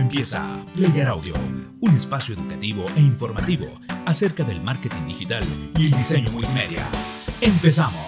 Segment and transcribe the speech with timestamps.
[0.00, 1.34] Empieza Player Audio,
[1.80, 5.42] un espacio educativo e informativo acerca del marketing digital
[5.76, 6.86] y el diseño multimedia.
[7.40, 8.07] ¡Empezamos!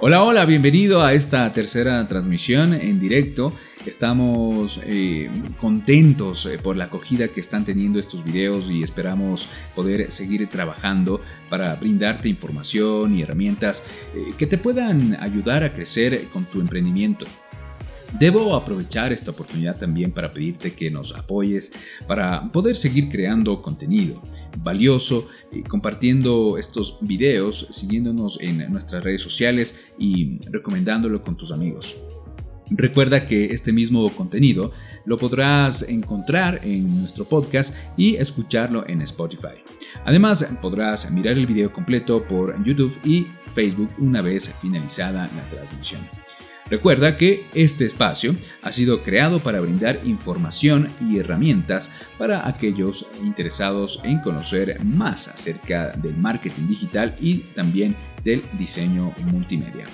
[0.00, 3.52] Hola, hola, bienvenido a esta tercera transmisión en directo.
[3.84, 5.28] Estamos eh,
[5.60, 11.20] contentos eh, por la acogida que están teniendo estos videos y esperamos poder seguir trabajando
[11.48, 13.82] para brindarte información y herramientas
[14.14, 17.26] eh, que te puedan ayudar a crecer con tu emprendimiento.
[18.18, 21.72] Debo aprovechar esta oportunidad también para pedirte que nos apoyes
[22.06, 24.22] para poder seguir creando contenido
[24.62, 31.96] valioso, eh, compartiendo estos videos, siguiéndonos en nuestras redes sociales y recomendándolo con tus amigos.
[32.70, 34.72] Recuerda que este mismo contenido
[35.06, 39.62] lo podrás encontrar en nuestro podcast y escucharlo en Spotify.
[40.04, 46.02] Además, podrás mirar el video completo por YouTube y Facebook una vez finalizada la transmisión.
[46.70, 54.00] Recuerda que este espacio ha sido creado para brindar información y herramientas para aquellos interesados
[54.04, 59.84] en conocer más acerca del marketing digital y también del diseño multimedia.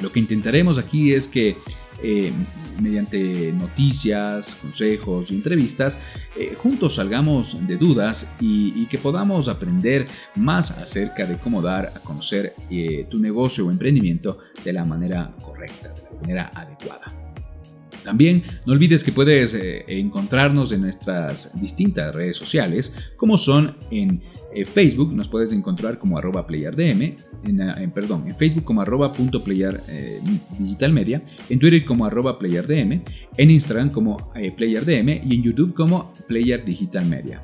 [0.00, 1.56] Lo que intentaremos aquí es que
[2.02, 2.32] eh,
[2.80, 5.98] mediante noticias, consejos y entrevistas,
[6.36, 11.98] eh, juntos salgamos de dudas y, que podamos aprender más acerca de cómo dar a
[12.00, 17.27] conocer eh, tu negocio o emprendimiento de la manera correcta, de la manera adecuada.
[18.08, 19.54] También no olvides que puedes
[19.86, 26.16] encontrarnos en nuestras distintas redes sociales, como son en en Facebook nos puedes encontrar como
[26.16, 30.20] arroba playardm, en, en, perdón, en Facebook como arroba punto playar eh,
[30.58, 33.02] digital media, en Twitter como arroba playardm,
[33.36, 37.42] en Instagram como eh, playardm y en YouTube como player digital media.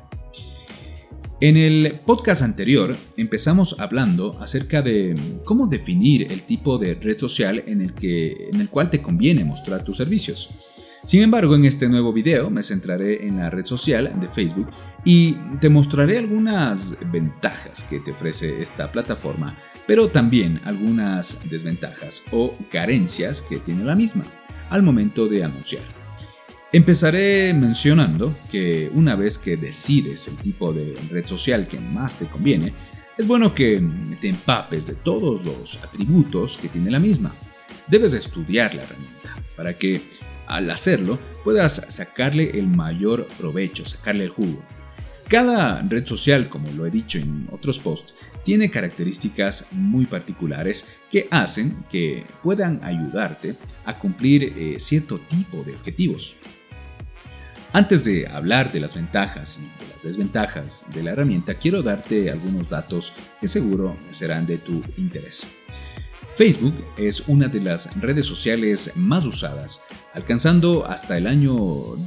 [1.41, 7.61] En el podcast anterior empezamos hablando acerca de cómo definir el tipo de red social
[7.67, 10.49] en el, que, en el cual te conviene mostrar tus servicios.
[11.03, 14.69] Sin embargo, en este nuevo video me centraré en la red social de Facebook
[15.03, 22.55] y te mostraré algunas ventajas que te ofrece esta plataforma, pero también algunas desventajas o
[22.71, 24.23] carencias que tiene la misma
[24.69, 26.04] al momento de anunciar.
[26.71, 32.25] Empezaré mencionando que una vez que decides el tipo de red social que más te
[32.25, 32.73] conviene,
[33.17, 33.81] es bueno que
[34.19, 37.33] te empapes de todos los atributos que tiene la misma.
[37.87, 40.01] Debes estudiar la herramienta para que
[40.47, 44.61] al hacerlo puedas sacarle el mayor provecho, sacarle el jugo.
[45.29, 51.27] Cada red social, como lo he dicho en otros posts, tiene características muy particulares que
[51.31, 53.55] hacen que puedan ayudarte
[53.85, 56.35] a cumplir eh, cierto tipo de objetivos.
[57.75, 62.31] Antes de hablar de las ventajas y de las desventajas de la herramienta, quiero darte
[62.31, 65.45] algunos datos que seguro serán de tu interés.
[66.37, 69.81] Facebook es una de las redes sociales más usadas,
[70.13, 71.53] alcanzando hasta el año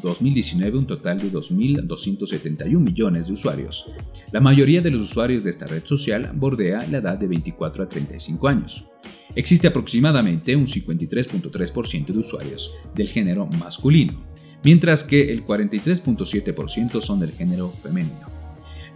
[0.03, 3.93] 2019 un total de 2.271 millones de usuarios.
[4.33, 7.89] La mayoría de los usuarios de esta red social bordea la edad de 24 a
[7.91, 8.89] 35 años.
[9.35, 14.27] Existe aproximadamente un 53.3% de usuarios del género masculino,
[14.63, 18.27] mientras que el 43.7% son del género femenino.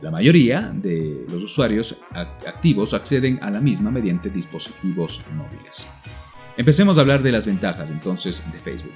[0.00, 5.86] La mayoría de los usuarios activos acceden a la misma mediante dispositivos móviles.
[6.56, 8.92] Empecemos a hablar de las ventajas entonces de Facebook.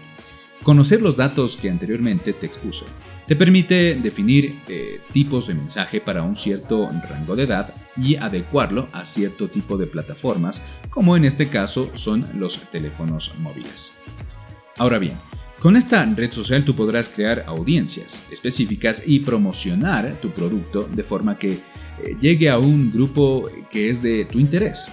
[0.62, 2.84] Conocer los datos que anteriormente te expuse
[3.26, 8.86] te permite definir eh, tipos de mensaje para un cierto rango de edad y adecuarlo
[8.92, 13.92] a cierto tipo de plataformas, como en este caso son los teléfonos móviles.
[14.78, 15.16] Ahora bien,
[15.60, 21.38] con esta red social tú podrás crear audiencias específicas y promocionar tu producto de forma
[21.38, 24.88] que eh, llegue a un grupo que es de tu interés.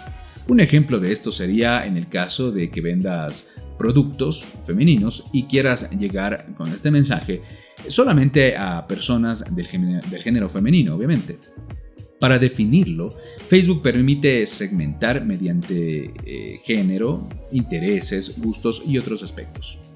[0.47, 5.89] Un ejemplo de esto sería en el caso de que vendas productos femeninos y quieras
[5.91, 7.41] llegar con este mensaje
[7.87, 11.39] solamente a personas del género, femenino, obviamente.
[12.19, 13.09] Para definirlo,
[13.49, 19.92] Facebook permite segmentar mediante eh, género, intereses, gustos y otros aspectos.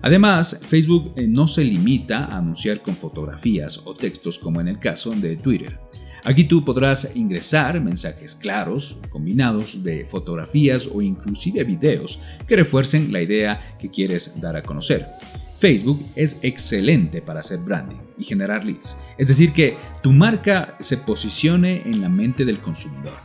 [0.00, 4.78] Además, Facebook eh, no se limita a anunciar con fotografías o textos como en el
[4.78, 5.78] caso de Twitter.
[6.24, 13.20] Aquí tú podrás ingresar mensajes claros, combinados de fotografías o inclusive videos que refuercen la
[13.20, 15.08] idea que quieres dar a conocer.
[15.58, 20.96] Facebook es excelente para hacer branding y generar leads, es decir, que tu marca se
[20.96, 23.18] posicione en la mente del consumidor,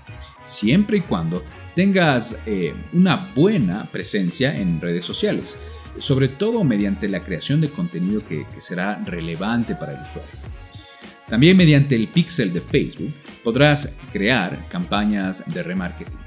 [0.44, 1.44] siempre y cuando
[1.75, 5.58] tengas eh, una buena presencia en redes sociales
[6.00, 10.32] sobre todo mediante la creación de contenido que, será relevante para el usuario.
[11.28, 13.14] También mediante el pixel de Facebook
[13.44, 16.18] podrás crear campañas de remarketing.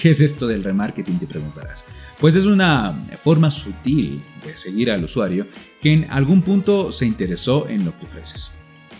[0.00, 1.18] ¿Qué es esto del remarketing?
[1.18, 1.84] Te preguntarás.
[2.20, 2.92] Pues es una
[3.22, 5.46] forma sutil de seguir al usuario
[5.80, 8.50] que en algún punto se interesó en lo que ofreces.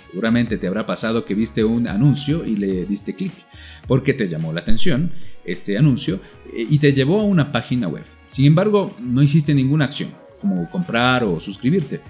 [0.09, 3.33] Seguramente te habrá pasado que viste un anuncio y le diste clic
[3.87, 5.11] porque te llamó la atención
[5.45, 6.21] este anuncio
[6.53, 8.05] eh, y te llevó a una página web.
[8.29, 10.11] Sin embargo, no hiciste ninguna acción,
[10.41, 12.01] como comprar o suscribirte.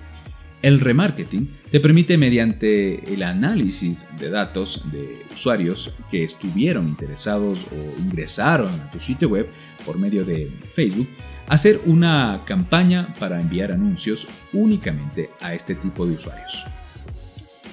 [0.61, 8.00] El remarketing te permite mediante el análisis de datos de usuarios que estuvieron interesados o
[8.00, 9.49] ingresaron a tu sitio web
[9.87, 11.09] por medio de Facebook,
[11.47, 16.64] hacer una campaña para enviar anuncios únicamente a este tipo de usuarios.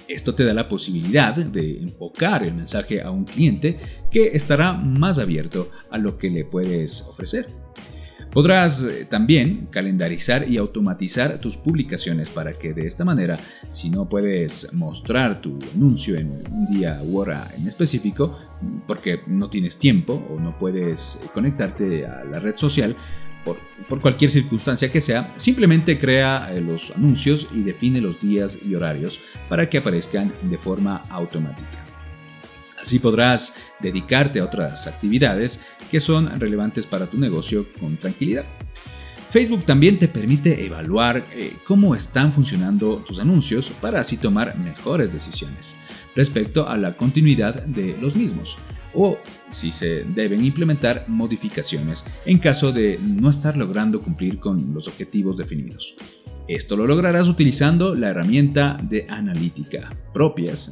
[0.07, 3.79] Esto te da la posibilidad de enfocar el mensaje a un cliente
[4.11, 7.47] que estará más abierto a lo que le puedes ofrecer.
[8.35, 13.39] Podrás eh, también calendarizar y automatizar tus publicaciones para que de esta manera,
[13.69, 18.37] si no puedes mostrar tu anuncio en un día u hora en específico,
[18.87, 22.97] porque no tienes tiempo o no puedes conectarte a la red social,
[23.45, 28.75] por, cualquier circunstancia que sea, simplemente crea eh, los anuncios y define los días y
[28.75, 31.94] horarios para que aparezcan de forma automática.
[32.85, 35.59] Así podrás dedicarte a otras actividades
[35.89, 38.45] que son relevantes para tu negocio con tranquilidad.
[39.31, 45.11] Facebook también te permite evaluar eh, cómo están funcionando tus anuncios para así tomar mejores
[45.11, 45.75] decisiones
[46.15, 48.55] respecto a la continuidad de los mismos
[48.93, 49.17] o
[49.47, 55.37] si se deben implementar modificaciones en caso de no estar logrando cumplir con los objetivos
[55.37, 55.95] definidos.
[56.47, 60.71] Esto lo lograrás utilizando la herramienta de analítica propias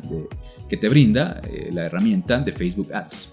[0.74, 3.31] que te brinda eh, la herramienta de Facebook Ads.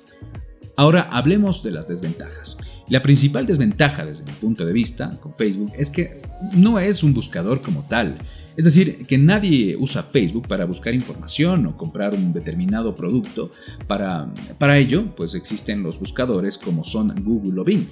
[0.77, 2.59] Ahora hablemos de las desventajas.
[2.91, 6.21] La principal desventaja desde mi punto de vista con Facebook es que
[6.55, 8.19] no es un buscador como tal,
[8.59, 13.51] es decir, que nadie usa Facebook para buscar información o comprar un determinado producto.
[13.87, 17.87] Para, para ello, pues existen los buscadores como son Google o Bing.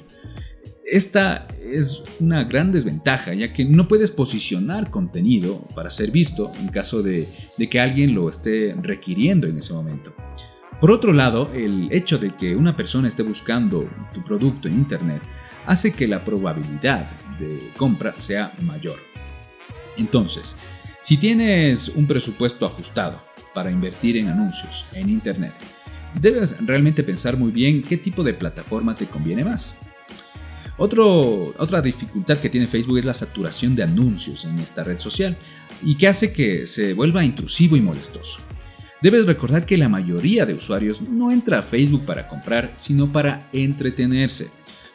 [0.85, 6.69] Esta es una gran desventaja, ya que no puedes posicionar contenido para ser visto en
[6.69, 7.29] caso de,
[7.71, 10.15] que alguien lo esté requiriendo en ese momento.
[10.81, 15.23] Por otro lado, el hecho de que una persona esté buscando tu producto en Internet
[15.67, 18.99] hace que la probabilidad de compra sea mayor.
[19.97, 20.57] Entonces,
[21.03, 23.21] si tienes un presupuesto ajustado
[23.55, 25.53] para invertir en anuncios en Internet,
[26.21, 29.77] debes realmente pensar muy bien qué tipo de plataforma te conviene más.
[30.79, 35.37] Otra dificultad que tiene Facebook es la saturación de anuncios en esta red social
[35.83, 38.41] y que hace que se vuelva intrusivo y molestoso.
[39.01, 43.49] Debes recordar que la mayoría de usuarios no entra a Facebook para comprar, sino para
[43.53, 44.49] entretenerse.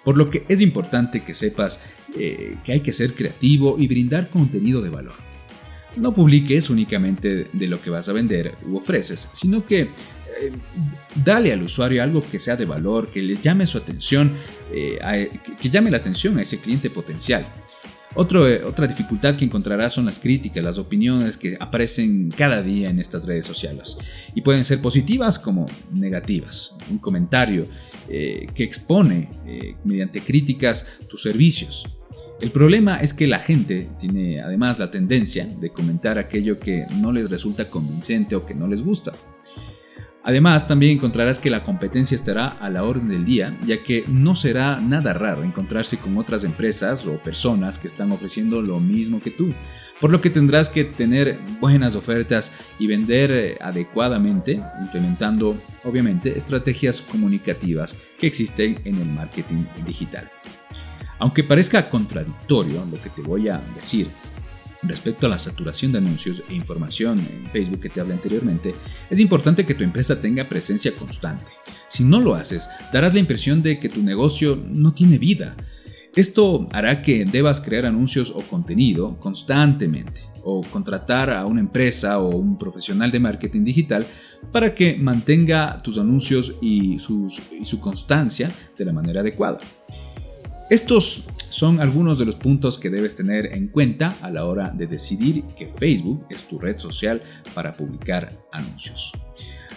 [0.03, 1.79] Por lo que es importante que sepas
[2.17, 5.15] eh, que hay que ser creativo y brindar contenido de valor.
[5.95, 9.89] No publiques únicamente de lo que vas a vender u ofreces, sino que
[10.47, 10.51] eh,
[11.23, 14.33] dale al usuario algo que sea de valor, que le llame su atención,
[14.71, 15.29] eh,
[15.61, 17.47] que llame la atención a ese cliente potencial.
[18.15, 23.25] otra dificultad que encontrarás son las críticas, las opiniones que aparecen cada día en estas
[23.25, 23.97] redes sociales
[24.35, 26.75] y pueden ser positivas como negativas.
[26.91, 27.65] Un comentario
[28.09, 31.85] eh, que expone eh, mediante críticas tus servicios.
[32.41, 37.13] El problema es que la gente tiene además la tendencia de comentar aquello que no
[37.13, 39.13] les resulta convincente o que no les gusta.
[40.25, 44.35] Además, también encontrarás que la competencia estará a la orden del día, ya que no
[44.35, 49.31] será nada raro encontrarse con otras empresas o personas que están ofreciendo lo mismo que
[49.31, 49.53] tú,
[49.99, 57.01] por lo que tendrás que tener buenas ofertas y vender eh, adecuadamente, implementando obviamente estrategias
[57.01, 60.31] comunicativas que existen en el marketing digital.
[61.19, 64.07] Aunque parezca contradictorio lo que te voy a decir
[64.87, 68.73] respecto a la saturación de anuncios e información en Facebook que te hablé anteriormente,
[69.09, 71.51] es importante que tu empresa tenga presencia constante.
[71.87, 75.55] Si no lo haces, darás la impresión de que tu negocio no tiene vida
[76.15, 82.35] esto hará que debas crear anuncios o contenido constantemente o contratar a una empresa o
[82.35, 84.05] un profesional de marketing digital
[84.51, 89.57] para que mantenga tus anuncios y, su constancia de la manera adecuada.
[90.73, 94.87] Estos son algunos de los puntos que debes tener en cuenta a la hora de
[94.87, 97.21] decidir que Facebook es tu red social
[97.53, 99.11] para publicar anuncios.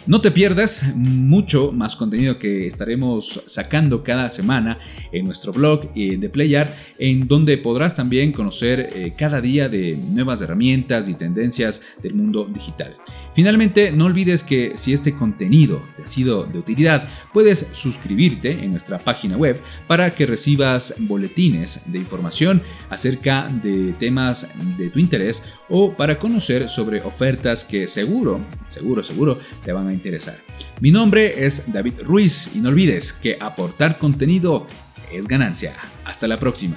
[0.06, 4.78] No te pierdas mucho más contenido que estaremos sacando cada semana
[5.10, 10.40] en nuestro blog de PlayArt, en donde podrás también conocer eh, cada día de nuevas
[10.40, 12.96] herramientas y tendencias del mundo digital.
[13.34, 18.70] Finalmente, no olvides que si este contenido te ha sido de utilidad, puedes suscribirte en
[18.70, 24.48] nuestra página web para que recibas boletines de información acerca de temas
[24.78, 29.95] de tu interés o para conocer sobre ofertas que seguro, seguro, seguro te van a
[29.96, 30.36] interesar.
[30.80, 34.66] Mi nombre es David Ruiz y no olvides que aportar contenido
[35.12, 35.74] es ganancia.
[36.04, 36.76] Hasta la próxima.